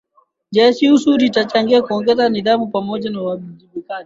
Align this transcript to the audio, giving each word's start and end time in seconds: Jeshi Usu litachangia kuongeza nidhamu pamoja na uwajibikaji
Jeshi 0.51 0.89
Usu 0.91 1.17
litachangia 1.17 1.81
kuongeza 1.81 2.29
nidhamu 2.29 2.67
pamoja 2.67 3.09
na 3.09 3.21
uwajibikaji 3.21 3.83